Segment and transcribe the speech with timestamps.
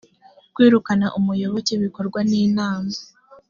[0.53, 2.93] kwirukana umuyoboke bikorwa n inama